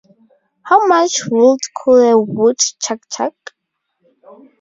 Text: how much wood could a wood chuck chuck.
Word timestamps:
how 0.63 0.87
much 0.87 1.25
wood 1.29 1.59
could 1.75 2.09
a 2.11 2.17
wood 2.17 2.57
chuck 2.81 3.01
chuck. 3.11 3.35